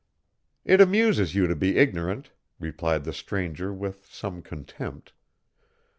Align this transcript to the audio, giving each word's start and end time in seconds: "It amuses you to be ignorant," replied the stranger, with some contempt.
"It 0.65 0.81
amuses 0.81 1.35
you 1.35 1.45
to 1.45 1.55
be 1.55 1.77
ignorant," 1.77 2.31
replied 2.59 3.03
the 3.03 3.13
stranger, 3.13 3.71
with 3.71 4.07
some 4.11 4.41
contempt. 4.41 5.13